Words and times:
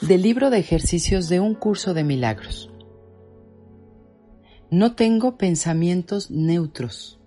del 0.00 0.22
libro 0.22 0.50
de 0.50 0.58
ejercicios 0.58 1.28
de 1.28 1.40
un 1.40 1.54
curso 1.54 1.94
de 1.94 2.04
milagros. 2.04 2.70
No 4.70 4.94
tengo 4.94 5.38
pensamientos 5.38 6.30
neutros. 6.30 7.18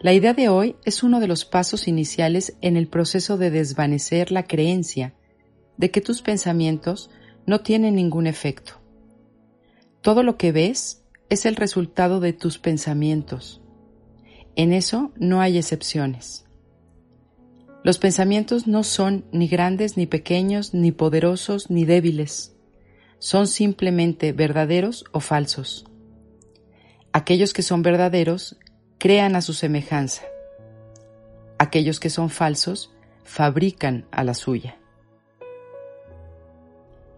La 0.00 0.12
idea 0.12 0.34
de 0.34 0.48
hoy 0.48 0.76
es 0.84 1.02
uno 1.02 1.20
de 1.20 1.28
los 1.28 1.44
pasos 1.44 1.86
iniciales 1.86 2.56
en 2.60 2.76
el 2.76 2.88
proceso 2.88 3.38
de 3.38 3.50
desvanecer 3.50 4.32
la 4.32 4.46
creencia 4.46 5.14
de 5.76 5.90
que 5.90 6.00
tus 6.00 6.22
pensamientos 6.22 7.10
no 7.46 7.60
tienen 7.60 7.94
ningún 7.94 8.26
efecto. 8.26 8.80
Todo 10.00 10.22
lo 10.22 10.36
que 10.36 10.50
ves 10.50 11.04
es 11.30 11.46
el 11.46 11.56
resultado 11.56 12.20
de 12.20 12.32
tus 12.32 12.58
pensamientos. 12.58 13.62
En 14.56 14.72
eso 14.72 15.12
no 15.16 15.40
hay 15.40 15.56
excepciones. 15.56 16.44
Los 17.84 17.98
pensamientos 17.98 18.66
no 18.66 18.82
son 18.82 19.26
ni 19.30 19.46
grandes, 19.46 19.98
ni 19.98 20.06
pequeños, 20.06 20.72
ni 20.72 20.90
poderosos, 20.90 21.68
ni 21.68 21.84
débiles. 21.84 22.56
Son 23.18 23.46
simplemente 23.46 24.32
verdaderos 24.32 25.04
o 25.12 25.20
falsos. 25.20 25.84
Aquellos 27.12 27.52
que 27.52 27.60
son 27.60 27.82
verdaderos 27.82 28.56
crean 28.96 29.36
a 29.36 29.42
su 29.42 29.52
semejanza. 29.52 30.22
Aquellos 31.58 32.00
que 32.00 32.08
son 32.08 32.30
falsos 32.30 32.90
fabrican 33.22 34.06
a 34.10 34.24
la 34.24 34.32
suya. 34.32 34.78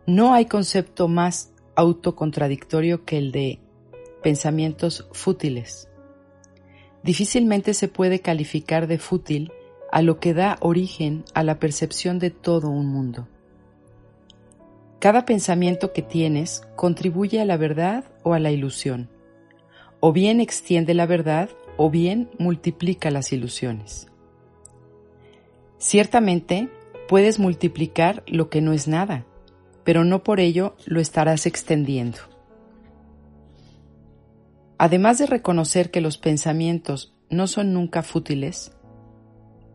No 0.04 0.34
hay 0.34 0.46
concepto 0.46 1.06
más 1.06 1.52
autocontradictorio 1.76 3.04
que 3.04 3.18
el 3.18 3.30
de 3.30 3.60
pensamientos 4.20 5.06
fútiles. 5.12 5.88
Difícilmente 7.04 7.72
se 7.72 7.86
puede 7.86 8.18
calificar 8.18 8.88
de 8.88 8.98
fútil 8.98 9.52
a 9.96 10.02
lo 10.02 10.20
que 10.20 10.34
da 10.34 10.58
origen 10.60 11.24
a 11.32 11.42
la 11.42 11.58
percepción 11.58 12.18
de 12.18 12.28
todo 12.28 12.68
un 12.68 12.86
mundo. 12.86 13.28
Cada 14.98 15.24
pensamiento 15.24 15.94
que 15.94 16.02
tienes 16.02 16.60
contribuye 16.76 17.40
a 17.40 17.46
la 17.46 17.56
verdad 17.56 18.04
o 18.22 18.34
a 18.34 18.38
la 18.38 18.50
ilusión, 18.50 19.08
o 20.00 20.12
bien 20.12 20.42
extiende 20.42 20.92
la 20.92 21.06
verdad 21.06 21.48
o 21.78 21.88
bien 21.88 22.28
multiplica 22.38 23.10
las 23.10 23.32
ilusiones. 23.32 24.08
Ciertamente, 25.78 26.68
puedes 27.08 27.38
multiplicar 27.38 28.22
lo 28.26 28.50
que 28.50 28.60
no 28.60 28.74
es 28.74 28.88
nada, 28.88 29.24
pero 29.82 30.04
no 30.04 30.22
por 30.22 30.40
ello 30.40 30.76
lo 30.84 31.00
estarás 31.00 31.46
extendiendo. 31.46 32.18
Además 34.76 35.16
de 35.16 35.24
reconocer 35.24 35.90
que 35.90 36.02
los 36.02 36.18
pensamientos 36.18 37.14
no 37.30 37.46
son 37.46 37.72
nunca 37.72 38.02
fútiles, 38.02 38.75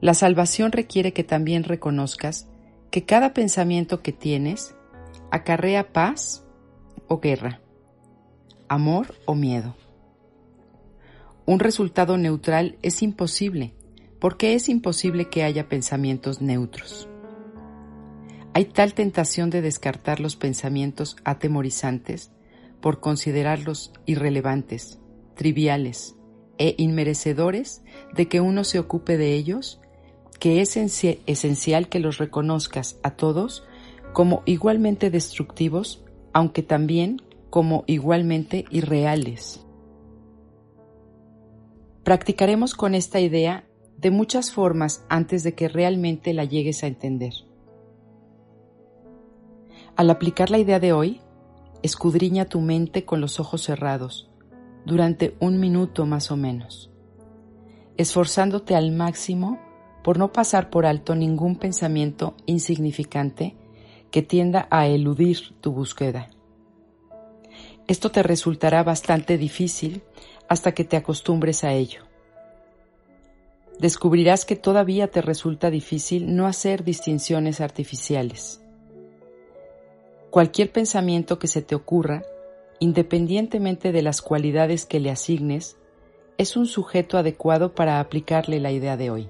la 0.01 0.16
salvación 0.16 0.72
requiere 0.72 1.13
que 1.13 1.23
también 1.23 1.63
reconozcas 1.63 2.47
que 2.89 3.06
cada 3.06 3.34
pensamiento 3.34 4.01
que 4.01 4.12
tienes 4.12 4.75
acarrea 5.29 5.94
paz 5.94 6.44
o 7.07 7.19
guerra, 7.19 7.62
amor 8.67 9.16
o 9.25 9.35
miedo. 9.35 9.75
Un 11.45 11.59
resultado 11.59 12.17
neutral 12.17 12.78
es 12.81 13.01
imposible, 13.01 13.73
porque 14.19 14.56
es 14.56 14.69
imposible 14.69 15.29
que 15.29 15.44
haya 15.44 15.69
pensamientos 15.69 16.41
neutros. 16.41 17.07
Hay 18.53 18.66
tal 18.66 18.94
tentación 18.94 19.50
de 19.50 19.61
descartar 19.61 20.19
los 20.19 20.35
pensamientos 20.35 21.16
atemorizantes 21.23 22.31
por 22.81 23.00
considerarlos 23.00 23.94
irrelevantes, 24.06 25.00
triviales 25.35 26.16
e 26.57 26.75
inmerecedores 26.78 27.84
de 28.13 28.28
que 28.28 28.41
uno 28.41 28.63
se 28.63 28.79
ocupe 28.79 29.17
de 29.17 29.34
ellos, 29.34 29.79
que 30.41 30.59
es 30.59 30.75
esencial 30.75 31.88
que 31.88 32.00
los 32.00 32.18
reconozcas 32.18 33.00
a 33.03 33.12
todos 33.12 33.63
como 34.12 34.41
igualmente 34.47 35.12
destructivos, 35.12 36.03
aunque 36.34 36.63
también 36.63 37.22
como 37.52 37.84
igualmente 37.85 38.66
irreales. 38.72 39.63
Practicaremos 42.03 42.74
con 42.74 42.96
esta 42.96 43.19
idea 43.19 43.68
de 44.00 44.09
muchas 44.09 44.52
formas 44.52 45.06
antes 45.09 45.44
de 45.44 45.53
que 45.53 45.68
realmente 45.68 46.34
la 46.34 46.46
llegues 46.46 46.84
a 46.84 46.88
entender. 46.88 47.34
Al 49.96 50.09
aplicar 50.09 50.50
la 50.50 50.58
idea 50.58 50.79
de 50.79 50.91
hoy, 50.91 51.22
escudriña 51.84 52.46
tu 52.46 52.62
mente 52.62 53.06
con 53.06 53.22
los 53.22 53.40
ojos 53.40 53.62
cerrados 53.62 54.31
durante 54.88 55.35
un 55.40 55.59
minuto 55.59 56.08
más 56.08 56.31
o 56.31 56.35
menos, 56.35 56.91
esforzándote 57.96 58.73
al 58.73 58.91
máximo 58.91 59.59
por 60.03 60.17
no 60.17 60.31
pasar 60.31 60.69
por 60.69 60.85
alto 60.85 61.16
ningún 61.16 61.56
pensamiento 61.57 62.35
insignificante 62.45 63.56
que 64.12 64.22
tienda 64.22 64.67
a 64.69 64.88
eludir 64.88 65.56
tu 65.62 65.72
búsqueda. 65.72 66.29
Esto 67.88 68.11
te 68.11 68.23
resultará 68.23 68.84
bastante 68.84 69.38
difícil 69.38 70.03
hasta 70.47 70.73
que 70.73 70.84
te 70.84 70.97
acostumbres 70.97 71.63
a 71.63 71.73
ello. 71.73 72.03
Descubrirás 73.79 74.45
que 74.45 74.56
todavía 74.56 75.07
te 75.09 75.22
resulta 75.22 75.72
difícil 75.72 76.35
no 76.35 76.45
hacer 76.45 76.84
distinciones 76.84 77.61
artificiales. 77.61 78.61
Cualquier 80.29 80.72
pensamiento 80.72 81.40
que 81.40 81.47
se 81.47 81.61
te 81.61 81.75
ocurra, 81.75 82.23
independientemente 82.79 83.91
de 83.91 84.01
las 84.01 84.22
cualidades 84.22 84.85
que 84.85 85.00
le 85.00 85.09
asignes, 85.09 85.78
es 86.38 86.56
un 86.56 86.67
sujeto 86.67 87.17
adecuado 87.17 87.75
para 87.75 88.00
aplicarle 88.00 88.59
la 88.59 88.72
idea 88.72 88.97
de 88.97 89.09
hoy. 89.09 89.29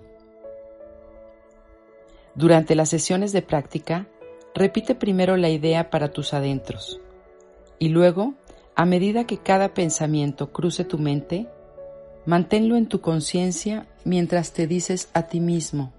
Durante 2.35 2.75
las 2.75 2.89
sesiones 2.89 3.33
de 3.33 3.41
práctica, 3.41 4.07
repite 4.53 4.95
primero 4.95 5.37
la 5.37 5.49
idea 5.49 5.89
para 5.89 6.11
tus 6.11 6.33
adentros 6.33 7.01
y 7.79 7.89
luego 7.89 8.35
a 8.75 8.85
medida 8.85 9.25
que 9.25 9.37
cada 9.37 9.73
pensamiento 9.73 10.51
cruce 10.51 10.85
tu 10.85 10.97
mente, 10.97 11.47
manténlo 12.25 12.77
en 12.77 12.87
tu 12.87 13.01
conciencia 13.01 13.87
mientras 14.05 14.53
te 14.53 14.65
dices 14.65 15.09
a 15.13 15.23
ti 15.23 15.39
mismo, 15.39 15.91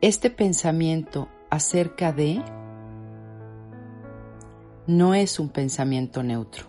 este 0.00 0.30
pensamiento 0.30 1.28
acerca 1.50 2.12
de 2.12 2.42
no 4.86 5.14
es 5.14 5.40
un 5.40 5.48
pensamiento 5.48 6.22
neutro. 6.22 6.66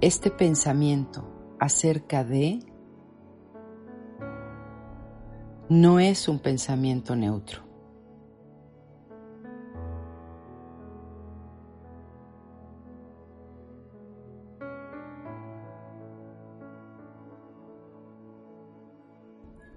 Este 0.00 0.30
pensamiento 0.30 1.28
acerca 1.60 2.24
de 2.24 2.60
no 5.72 5.98
es 5.98 6.28
un 6.28 6.38
pensamiento 6.38 7.16
neutro. 7.16 7.62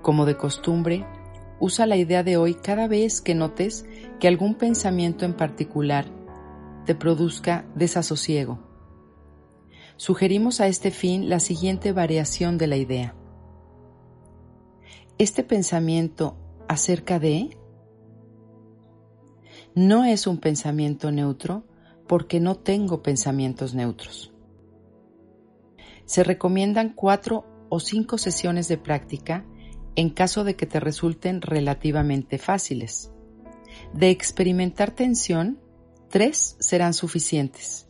Como 0.02 0.26
de 0.26 0.36
costumbre, 0.36 1.06
usa 1.62 1.86
la 1.86 1.96
idea 1.96 2.24
de 2.24 2.36
hoy 2.36 2.56
cada 2.56 2.90
vez 2.90 3.22
que 3.22 3.34
notes 3.34 3.86
que 4.20 4.28
algún 4.28 4.56
pensamiento 4.56 5.24
en 5.24 5.34
particular 5.34 6.06
te 6.86 6.94
produzca 6.94 7.66
desasosiego. 7.74 8.60
Sugerimos 9.96 10.60
a 10.60 10.68
este 10.68 10.92
fin 10.92 11.30
la 11.30 11.40
siguiente 11.40 11.94
variación 11.94 12.58
de 12.58 12.68
la 12.68 12.76
idea. 12.76 13.16
Este 15.18 15.44
pensamiento 15.44 16.36
acerca 16.68 17.20
de 17.20 17.58
no 19.74 20.04
es 20.04 20.28
un 20.28 20.40
pensamiento 20.40 21.10
neutro 21.10 21.64
porque 22.06 22.42
no 22.42 22.56
tengo 22.56 23.02
pensamientos 23.02 23.74
neutros. 23.74 24.34
Se 26.04 26.26
recomiendan 26.26 26.90
cuatro 26.90 27.46
o 27.70 27.80
cinco 27.80 28.18
sesiones 28.18 28.68
de 28.68 28.78
práctica 28.78 29.46
en 29.96 30.10
caso 30.10 30.44
de 30.44 30.58
que 30.58 30.66
te 30.66 30.82
resulten 30.82 31.42
relativamente 31.42 32.38
fáciles. 32.38 33.10
De 33.94 34.10
experimentar 34.10 34.92
tensión, 34.92 35.62
tres 36.10 36.58
serán 36.60 36.94
suficientes. 36.94 37.88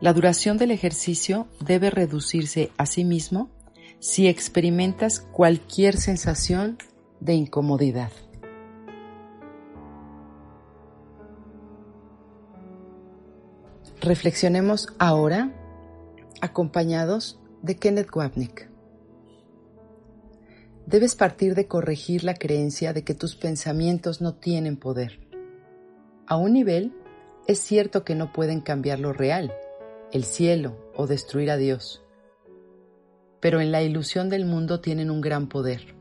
La 0.00 0.14
duración 0.14 0.56
del 0.56 0.70
ejercicio 0.70 1.46
debe 1.60 1.90
reducirse 1.90 2.70
a 2.78 2.86
sí 2.86 3.04
mismo 3.04 3.50
si 3.98 4.28
experimentas 4.28 5.20
cualquier 5.20 5.96
sensación 5.96 6.78
de 7.20 7.34
incomodidad. 7.34 8.12
Reflexionemos 14.00 14.88
ahora 14.98 15.52
acompañados 16.40 17.40
de 17.62 17.76
Kenneth 17.76 18.14
Wapnick. 18.14 18.70
Debes 20.86 21.16
partir 21.16 21.56
de 21.56 21.66
corregir 21.66 22.22
la 22.22 22.34
creencia 22.34 22.92
de 22.92 23.02
que 23.02 23.14
tus 23.14 23.34
pensamientos 23.34 24.20
no 24.20 24.34
tienen 24.34 24.76
poder. 24.76 25.18
A 26.28 26.36
un 26.36 26.52
nivel, 26.52 26.94
es 27.48 27.58
cierto 27.58 28.04
que 28.04 28.14
no 28.14 28.32
pueden 28.32 28.60
cambiar 28.60 29.00
lo 29.00 29.12
real, 29.12 29.52
el 30.12 30.24
cielo 30.24 30.76
o 30.94 31.08
destruir 31.08 31.50
a 31.50 31.56
Dios. 31.56 32.05
Pero 33.46 33.60
en 33.60 33.70
la 33.70 33.80
ilusión 33.80 34.28
del 34.28 34.44
mundo 34.44 34.80
tienen 34.80 35.08
un 35.08 35.20
gran 35.20 35.48
poder. 35.48 35.94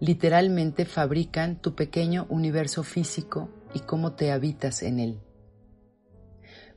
Literalmente 0.00 0.84
fabrican 0.84 1.62
tu 1.62 1.74
pequeño 1.74 2.26
universo 2.28 2.82
físico 2.82 3.48
y 3.72 3.80
cómo 3.80 4.16
te 4.16 4.30
habitas 4.30 4.82
en 4.82 4.98
él. 4.98 5.20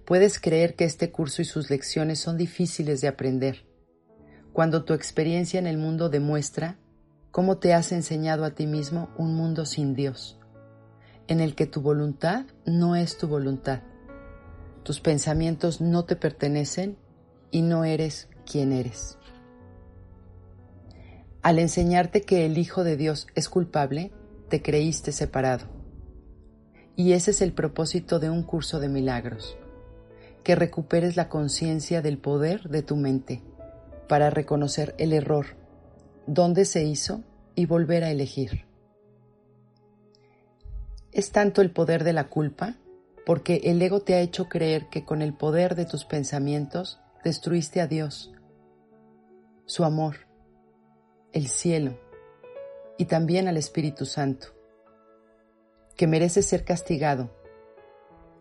Puedes 0.05 0.39
creer 0.39 0.75
que 0.75 0.85
este 0.85 1.11
curso 1.11 1.41
y 1.41 1.45
sus 1.45 1.69
lecciones 1.69 2.19
son 2.19 2.37
difíciles 2.37 3.01
de 3.01 3.09
aprender, 3.09 3.65
cuando 4.53 4.85
tu 4.85 4.93
experiencia 4.93 5.59
en 5.59 5.67
el 5.67 5.77
mundo 5.77 6.07
demuestra 6.07 6.79
cómo 7.29 7.57
te 7.57 7.73
has 7.73 7.91
enseñado 7.91 8.45
a 8.45 8.51
ti 8.51 8.65
mismo 8.65 9.09
un 9.17 9.35
mundo 9.35 9.65
sin 9.65 9.93
Dios, 9.93 10.39
en 11.27 11.41
el 11.41 11.53
que 11.53 11.65
tu 11.65 11.81
voluntad 11.81 12.45
no 12.65 12.95
es 12.95 13.17
tu 13.17 13.27
voluntad, 13.27 13.81
tus 14.83 15.01
pensamientos 15.01 15.81
no 15.81 16.05
te 16.05 16.15
pertenecen 16.15 16.97
y 17.51 17.61
no 17.61 17.83
eres 17.83 18.29
quien 18.45 18.71
eres. 18.71 19.17
Al 21.49 21.57
enseñarte 21.57 22.21
que 22.21 22.45
el 22.45 22.59
Hijo 22.59 22.83
de 22.83 22.95
Dios 22.95 23.25
es 23.33 23.49
culpable, 23.49 24.11
te 24.49 24.61
creíste 24.61 25.11
separado. 25.11 25.65
Y 26.95 27.13
ese 27.13 27.31
es 27.31 27.41
el 27.41 27.53
propósito 27.53 28.19
de 28.19 28.29
un 28.29 28.43
curso 28.43 28.79
de 28.79 28.87
milagros, 28.87 29.57
que 30.43 30.53
recuperes 30.53 31.15
la 31.15 31.27
conciencia 31.27 32.03
del 32.03 32.19
poder 32.19 32.69
de 32.69 32.83
tu 32.83 32.95
mente 32.97 33.41
para 34.07 34.29
reconocer 34.29 34.93
el 34.99 35.11
error, 35.11 35.57
dónde 36.27 36.65
se 36.65 36.83
hizo 36.83 37.23
y 37.55 37.65
volver 37.65 38.03
a 38.03 38.11
elegir. 38.11 38.67
Es 41.11 41.31
tanto 41.31 41.63
el 41.63 41.71
poder 41.71 42.03
de 42.03 42.13
la 42.13 42.29
culpa 42.29 42.75
porque 43.25 43.61
el 43.63 43.81
ego 43.81 44.01
te 44.01 44.13
ha 44.13 44.21
hecho 44.21 44.49
creer 44.49 44.87
que 44.91 45.03
con 45.03 45.23
el 45.23 45.33
poder 45.33 45.73
de 45.73 45.85
tus 45.85 46.05
pensamientos 46.05 46.99
destruiste 47.23 47.81
a 47.81 47.87
Dios, 47.87 48.31
su 49.65 49.83
amor, 49.83 50.28
el 51.33 51.47
cielo 51.47 51.97
y 52.97 53.05
también 53.05 53.47
al 53.47 53.57
Espíritu 53.57 54.05
Santo, 54.05 54.47
que 55.95 56.07
merece 56.07 56.41
ser 56.41 56.65
castigado. 56.65 57.29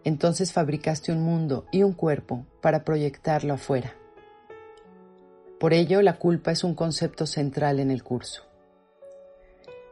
Entonces 0.05 0.53
fabricaste 0.53 1.13
un 1.13 1.23
mundo 1.23 1.67
y 1.71 1.83
un 1.83 1.93
cuerpo 1.93 2.47
para 2.61 2.85
proyectarlo 2.85 3.55
afuera. 3.55 3.95
Por 5.61 5.73
ello, 5.73 6.03
la 6.03 6.19
culpa 6.19 6.53
es 6.53 6.65
un 6.65 6.75
concepto 6.75 7.27
central 7.27 7.81
en 7.81 7.91
el 7.91 8.05
curso. 8.05 8.45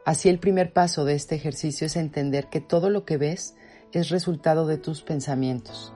Así 0.05 0.29
el 0.29 0.39
primer 0.39 0.71
paso 0.71 1.03
de 1.03 1.15
este 1.15 1.35
ejercicio 1.35 1.87
es 1.87 1.97
entender 1.97 2.47
que 2.47 2.61
todo 2.61 2.89
lo 2.89 3.03
que 3.03 3.17
ves 3.17 3.55
es 3.91 4.09
resultado 4.09 4.65
de 4.65 4.77
tus 4.77 5.01
pensamientos, 5.01 5.93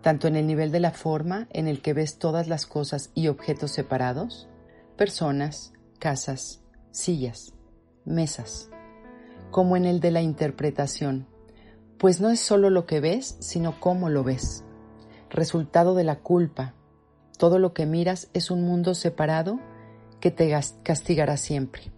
tanto 0.00 0.28
en 0.28 0.36
el 0.36 0.46
nivel 0.46 0.72
de 0.72 0.80
la 0.80 0.92
forma 0.92 1.46
en 1.52 1.68
el 1.68 1.82
que 1.82 1.92
ves 1.92 2.18
todas 2.18 2.48
las 2.48 2.64
cosas 2.64 3.10
y 3.14 3.28
objetos 3.28 3.72
separados, 3.72 4.48
personas, 4.96 5.74
casas, 5.96 6.62
sillas, 6.90 7.52
mesas, 8.04 8.70
como 9.50 9.76
en 9.76 9.84
el 9.84 10.00
de 10.00 10.10
la 10.10 10.22
interpretación, 10.22 11.26
pues 11.98 12.20
no 12.20 12.30
es 12.30 12.40
solo 12.40 12.70
lo 12.70 12.86
que 12.86 13.00
ves, 13.00 13.36
sino 13.40 13.80
cómo 13.80 14.08
lo 14.08 14.22
ves, 14.22 14.64
resultado 15.30 15.94
de 15.94 16.04
la 16.04 16.16
culpa. 16.16 16.74
Todo 17.38 17.58
lo 17.58 17.74
que 17.74 17.86
miras 17.86 18.28
es 18.32 18.50
un 18.50 18.62
mundo 18.62 18.94
separado 18.94 19.60
que 20.20 20.30
te 20.30 20.50
castigará 20.82 21.36
siempre. 21.36 21.92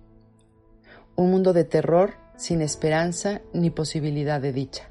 Un 1.16 1.30
mundo 1.30 1.52
de 1.52 1.64
terror 1.64 2.14
sin 2.36 2.62
esperanza 2.62 3.40
ni 3.52 3.70
posibilidad 3.70 4.40
de 4.40 4.52
dicha. 4.52 4.90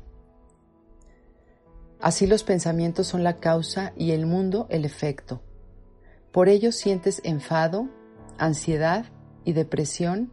Así 2.00 2.28
los 2.28 2.44
pensamientos 2.44 3.08
son 3.08 3.24
la 3.24 3.38
causa 3.38 3.94
y 3.96 4.12
el 4.12 4.26
mundo 4.26 4.68
el 4.70 4.86
efecto. 4.86 5.42
Por 6.32 6.50
ello 6.50 6.72
sientes 6.72 7.22
enfado, 7.24 7.90
ansiedad 8.40 9.06
y 9.46 9.54
depresión 9.54 10.32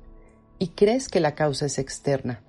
y 0.59 0.69
crees 0.69 1.09
que 1.09 1.21
la 1.21 1.35
causa 1.35 1.67
es 1.67 1.79
externa. 1.79 2.43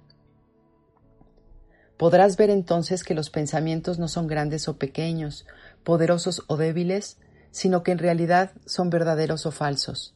Podrás 1.98 2.38
ver 2.38 2.50
entonces 2.50 3.04
que 3.04 3.14
los 3.14 3.30
pensamientos 3.30 4.00
no 4.00 4.08
son 4.08 4.28
grandes 4.28 4.68
o 4.68 4.78
pequeños, 4.78 5.46
poderosos 5.84 6.44
o 6.48 6.58
débiles, 6.58 7.18
sino 7.52 7.84
que 7.84 7.92
en 7.92 8.00
realidad 8.00 8.52
son 8.66 8.90
verdaderos 8.90 9.46
o 9.46 9.52
falsos. 9.52 10.16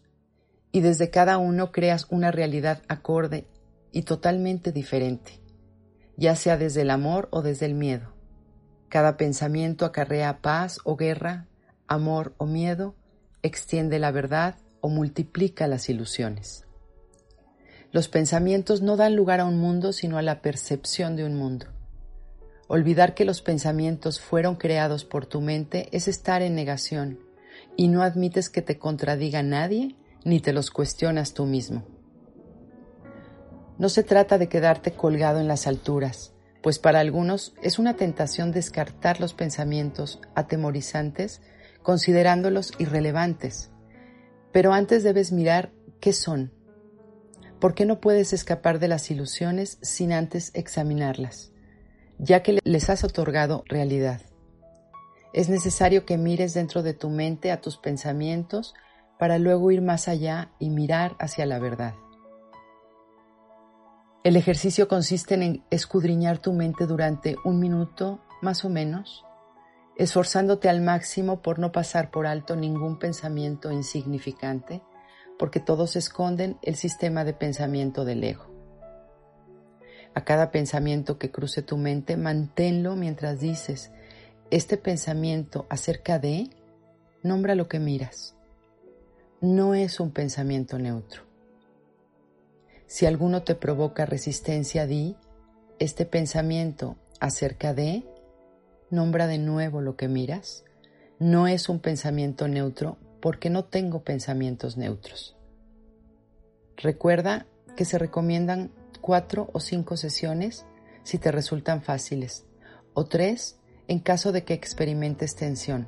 Y 0.72 0.82
desde 0.82 1.10
cada 1.10 1.38
uno 1.38 1.72
creas 1.72 2.06
una 2.10 2.32
realidad 2.32 2.82
acorde 2.90 3.48
y 3.92 4.04
totalmente 4.04 4.72
diferente, 4.72 5.40
ya 6.18 6.36
sea 6.36 6.58
desde 6.58 6.82
el 6.82 6.90
amor 6.90 7.30
o 7.32 7.42
desde 7.42 7.66
el 7.66 7.76
miedo. 7.76 8.14
Cada 8.90 9.18
pensamiento 9.18 9.86
acarrea 9.86 10.42
paz 10.42 10.80
o 10.84 10.96
guerra, 10.98 11.48
amor 11.88 12.34
o 12.38 12.46
miedo, 12.46 12.96
extiende 13.42 14.00
la 14.00 14.12
verdad 14.12 14.56
o 14.82 14.90
multiplica 14.90 15.68
las 15.68 15.90
ilusiones. 15.90 16.66
Los 17.92 18.08
pensamientos 18.08 18.82
no 18.82 18.98
dan 18.98 19.16
lugar 19.16 19.40
a 19.40 19.46
un 19.46 19.58
mundo, 19.58 19.94
sino 19.94 20.18
a 20.18 20.22
la 20.22 20.42
percepción 20.42 21.16
de 21.16 21.24
un 21.26 21.36
mundo. 21.36 21.66
Olvidar 22.68 23.16
que 23.16 23.26
los 23.26 23.42
pensamientos 23.42 24.20
fueron 24.20 24.56
creados 24.56 25.04
por 25.04 25.26
tu 25.26 25.42
mente 25.42 25.90
es 25.92 26.08
estar 26.08 26.44
en 26.44 26.54
negación 26.54 27.20
y 27.76 27.88
no 27.88 28.04
admites 28.04 28.50
que 28.50 28.62
te 28.62 28.78
contradiga 28.78 29.42
nadie 29.42 29.96
ni 30.24 30.40
te 30.40 30.54
los 30.54 30.70
cuestionas 30.70 31.34
tú 31.34 31.46
mismo. 31.46 31.84
No 33.80 33.90
se 33.90 34.04
trata 34.04 34.38
de 34.38 34.50
quedarte 34.50 34.92
colgado 34.92 35.40
en 35.40 35.48
las 35.48 35.66
alturas, 35.66 36.34
pues 36.62 36.78
para 36.78 37.00
algunos 37.00 37.56
es 37.64 37.80
una 37.80 37.96
tentación 37.96 38.52
descartar 38.52 39.20
los 39.20 39.34
pensamientos 39.34 40.20
atemorizantes 40.36 41.42
considerándolos 41.82 42.74
irrelevantes. 42.78 43.72
Pero 44.52 44.74
antes 44.74 45.04
debes 45.04 45.32
mirar 45.32 45.72
qué 46.00 46.14
son. 46.14 46.52
¿Por 47.60 47.76
qué 47.76 47.86
no 47.86 48.00
puedes 48.00 48.34
escapar 48.34 48.80
de 48.80 48.88
las 48.88 49.12
ilusiones 49.12 49.78
sin 49.82 50.14
antes 50.14 50.52
examinarlas, 50.54 51.52
ya 52.18 52.42
que 52.42 52.60
les 52.64 52.90
has 52.90 53.04
otorgado 53.04 53.64
realidad? 53.68 54.22
Es 55.34 55.50
necesario 55.50 56.06
que 56.06 56.18
mires 56.18 56.54
dentro 56.54 56.82
de 56.82 56.94
tu 56.94 57.10
mente 57.10 57.52
a 57.52 57.62
tus 57.62 57.78
pensamientos 57.78 58.74
para 59.20 59.38
luego 59.38 59.70
ir 59.72 59.82
más 59.82 60.08
allá 60.08 60.52
y 60.58 60.70
mirar 60.70 61.16
hacia 61.20 61.46
la 61.46 61.60
verdad. 61.60 61.94
El 64.24 64.36
ejercicio 64.36 64.88
consiste 64.88 65.36
en 65.36 65.64
escudriñar 65.70 66.40
tu 66.40 66.54
mente 66.54 66.86
durante 66.88 67.36
un 67.44 67.60
minuto 67.60 68.20
más 68.42 68.66
o 68.66 68.70
menos, 68.70 69.26
esforzándote 70.00 70.70
al 70.70 70.80
máximo 70.80 71.42
por 71.42 71.60
no 71.60 71.74
pasar 71.74 72.10
por 72.10 72.26
alto 72.26 72.56
ningún 72.56 72.98
pensamiento 72.98 73.70
insignificante, 73.70 74.82
porque 75.38 75.60
todos 75.60 75.98
esconden 75.98 76.58
el 76.62 76.78
sistema 76.78 77.26
de 77.26 77.34
pensamiento 77.34 78.06
del 78.06 78.24
ego. 78.24 78.46
A 80.16 80.24
cada 80.24 80.52
pensamiento 80.52 81.20
que 81.20 81.32
cruce 81.32 81.64
tu 81.64 81.76
mente, 81.76 82.16
manténlo 82.16 82.96
mientras 82.96 83.42
dices, 83.42 83.92
este 84.52 84.78
pensamiento 84.78 85.68
acerca 85.70 86.18
de, 86.18 86.50
nombra 87.22 87.54
lo 87.54 87.68
que 87.68 87.80
miras. 87.80 88.38
No 89.42 89.76
es 89.76 90.00
un 90.00 90.12
pensamiento 90.12 90.80
neutro. 90.80 91.24
Si 92.88 93.06
alguno 93.06 93.44
te 93.44 93.54
provoca 93.54 94.06
resistencia, 94.06 94.88
di, 94.88 95.18
este 95.78 96.06
pensamiento 96.06 96.96
acerca 97.20 97.74
de, 97.74 98.06
nombra 98.90 99.28
de 99.28 99.38
nuevo 99.38 99.82
lo 99.82 99.96
que 99.96 100.08
miras, 100.08 100.66
no 101.20 101.48
es 101.48 101.70
un 101.70 101.80
pensamiento 101.80 102.48
neutro 102.48 102.98
porque 103.22 103.50
no 103.50 103.66
tengo 103.66 104.04
pensamientos 104.04 104.78
neutros. 104.78 105.36
Recuerda 106.78 107.46
que 107.76 107.86
se 107.86 107.98
recomiendan 107.98 108.72
cuatro 109.02 109.50
o 109.54 109.60
cinco 109.60 109.98
sesiones 109.98 110.66
si 111.04 111.18
te 111.18 111.32
resultan 111.32 111.82
fáciles, 111.82 112.46
o 112.94 113.06
tres 113.06 113.60
en 113.88 114.00
caso 114.00 114.32
de 114.32 114.44
que 114.44 114.54
experimentes 114.54 115.36
tensión, 115.36 115.88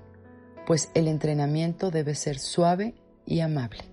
pues 0.66 0.90
el 0.94 1.08
entrenamiento 1.08 1.92
debe 1.92 2.16
ser 2.16 2.40
suave 2.40 2.96
y 3.26 3.42
amable. 3.42 3.84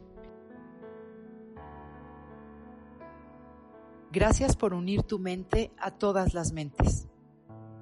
Gracias 4.10 4.56
por 4.56 4.72
unir 4.72 5.02
tu 5.02 5.18
mente 5.18 5.70
a 5.78 5.90
todas 5.90 6.32
las 6.32 6.52
mentes. 6.52 7.06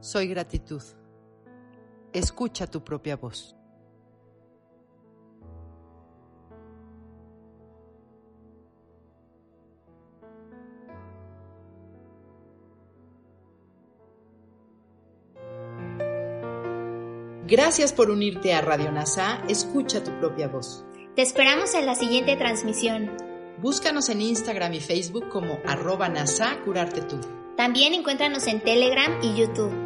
Soy 0.01 0.27
gratitud. 0.27 0.83
Escucha 2.17 2.67
tu 2.67 2.83
propia 2.83 3.17
voz. 3.17 3.55
Gracias 17.47 17.93
por 17.93 18.11
unirte 18.11 18.55
a 18.55 18.63
Radio 18.63 18.91
NASA. 18.91 19.43
Escucha 19.51 20.03
tu 20.03 20.11
propia 20.19 20.49
voz. 20.49 20.87
Te 21.17 21.21
esperamos 21.21 21.75
en 21.75 21.85
la 21.85 21.97
siguiente 21.97 22.35
transmisión. 22.37 23.11
Búscanos 23.61 24.09
en 24.09 24.23
Instagram 24.23 24.73
y 24.73 24.81
Facebook 24.81 25.29
como 25.29 25.59
arroba 25.67 26.09
NASA 26.09 26.59
Curarte 26.65 27.03
Tú. 27.03 27.21
También 27.59 27.93
encuéntranos 27.93 28.47
en 28.47 28.63
Telegram 28.63 29.19
y 29.23 29.35
YouTube. 29.35 29.86